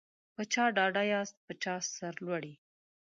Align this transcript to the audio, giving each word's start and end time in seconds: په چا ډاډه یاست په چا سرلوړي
په 0.35 0.41
چا 0.53 0.63
ډاډه 0.77 1.03
یاست 1.13 1.35
په 1.45 1.53
چا 1.63 1.75
سرلوړي 1.97 2.53